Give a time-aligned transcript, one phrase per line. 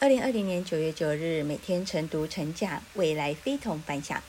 [0.00, 4.22] 二零二零年九月九日，每天晨读晨讲，未来非同凡响。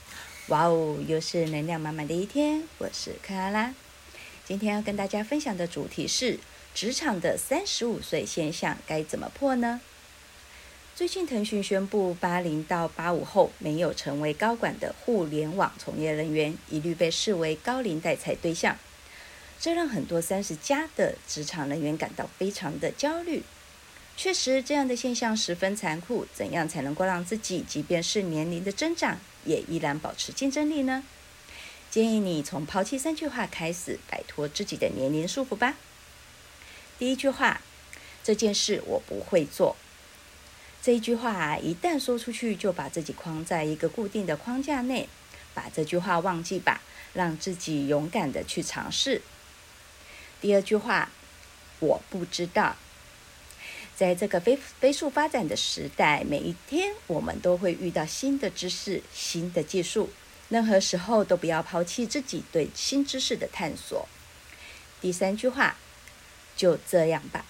[0.47, 2.63] 哇哦，又是能量满满的一天。
[2.79, 3.75] 我是克拉拉，
[4.43, 6.39] 今天要跟大家分享的主题是
[6.73, 9.79] 职场的三十五岁现象该怎么破呢？
[10.95, 18.75] 最近腾讯宣布，八零到八五后没有成为高管的互联网从业人员，一律被视为高龄待采对象。
[19.59, 23.43] 这让很多三十加的职场人员感到非常的焦虑。
[24.21, 26.27] 确实，这样的现象十分残酷。
[26.33, 31.05] 怎样才能够让自己，即便是年龄的增长，也依然保持竞争力呢？
[31.89, 35.77] 建议你从抛弃三句话开始，摆脱自己的年龄束缚吧。
[36.97, 37.61] 第一句话，
[38.21, 39.77] 这件事我不会做。
[40.81, 45.07] 这一句话，一旦说出去，就把自己框在一个固定的框架内。
[45.53, 46.81] 把这句话忘记吧，
[47.13, 49.21] 让自己勇敢的去尝试。
[50.41, 51.09] 第二句话，
[51.79, 52.75] 我不知道。
[53.99, 60.09] 在这个飞飞速发展的时代，每一天我们都会遇到新的知识、新的技术。
[60.47, 64.07] 任何时候都不要抛弃自己对新知识的探索。
[65.01, 65.75] 第三句话，
[66.55, 67.45] 就这样吧。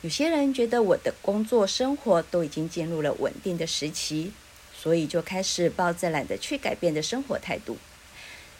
[0.00, 4.32] 有些人觉得我的工作生活都已经进入了稳定的时期，
[4.76, 7.78] 所以就开始抱着懒得去改变的生活态度。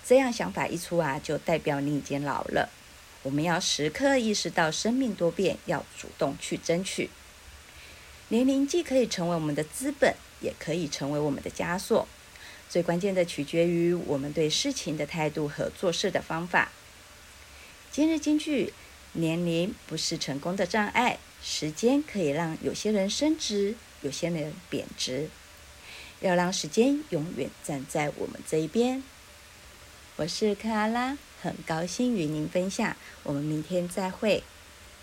[0.06, 2.70] 这样想法一出啊，就代表你已经老了。
[3.24, 7.10] 我们要时刻意识到生命多变，要主动去争取。
[8.28, 12.06] 年龄既可以成为我们的资本，也可以成为我们的枷锁。
[12.68, 16.70] 最关键的取决于我们对事情的态度和做事的方法。
[17.90, 18.72] 今日金句：
[19.12, 25.30] 年龄不是成功的障碍，时间可以让有些人升职，有些人贬值。
[26.20, 29.02] 要让时间永远站在我们这一边。
[30.16, 31.16] 我是克拉拉。
[31.44, 34.42] 很高兴与您分享，我们明天再会。